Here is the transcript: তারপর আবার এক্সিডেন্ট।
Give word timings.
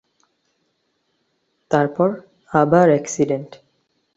তারপর 1.71 2.09
আবার 2.51 2.87
এক্সিডেন্ট। 2.91 3.51